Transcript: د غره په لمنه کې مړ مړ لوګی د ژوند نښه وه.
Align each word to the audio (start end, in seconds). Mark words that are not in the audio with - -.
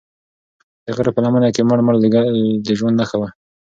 د 0.85 0.87
غره 0.95 1.11
په 1.15 1.21
لمنه 1.25 1.49
کې 1.55 1.61
مړ 1.69 1.79
مړ 1.85 1.93
لوګی 2.03 2.39
د 2.65 2.67
ژوند 2.79 2.95
نښه 3.01 3.17
وه. 3.19 3.29